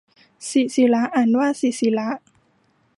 [0.49, 2.09] ศิศิร อ่านว่า สิสิระ